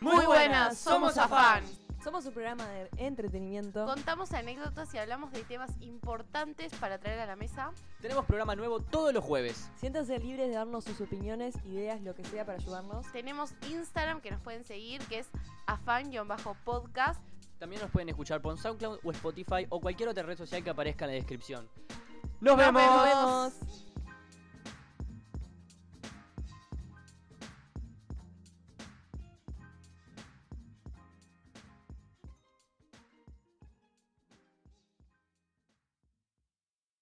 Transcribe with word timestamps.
Muy 0.00 0.26
buenas, 0.26 0.78
somos 0.78 1.18
Afán. 1.18 1.64
Somos 2.02 2.24
un 2.24 2.32
programa 2.32 2.66
de 2.66 2.88
entretenimiento. 2.96 3.84
Contamos 3.84 4.32
anécdotas 4.32 4.94
y 4.94 4.98
hablamos 4.98 5.32
de 5.32 5.44
temas 5.44 5.70
importantes 5.80 6.72
para 6.76 6.98
traer 6.98 7.20
a 7.20 7.26
la 7.26 7.36
mesa. 7.36 7.72
Tenemos 8.00 8.24
programa 8.24 8.56
nuevo 8.56 8.80
todos 8.80 9.12
los 9.12 9.22
jueves. 9.22 9.68
Siéntanse 9.76 10.18
libres 10.18 10.48
de 10.48 10.54
darnos 10.54 10.84
sus 10.84 10.98
opiniones, 11.02 11.54
ideas, 11.66 12.00
lo 12.00 12.14
que 12.14 12.24
sea 12.24 12.46
para 12.46 12.56
ayudarnos. 12.56 13.04
Tenemos 13.12 13.52
Instagram 13.68 14.22
que 14.22 14.30
nos 14.30 14.40
pueden 14.40 14.64
seguir, 14.64 15.02
que 15.08 15.18
es 15.18 15.28
afán-podcast. 15.66 17.20
También 17.70 17.82
nos 17.82 17.92
pueden 17.92 18.08
escuchar 18.08 18.42
por 18.42 18.58
SoundCloud 18.58 18.98
o 19.04 19.12
Spotify 19.12 19.64
o 19.68 19.80
cualquier 19.80 20.08
otra 20.08 20.24
red 20.24 20.36
social 20.36 20.64
que 20.64 20.70
aparezca 20.70 21.04
en 21.04 21.12
la 21.12 21.14
descripción. 21.14 21.68
Nos 22.40 22.56
¡Nos 22.56 22.56
vemos! 22.56 23.04
vemos. 23.04 23.52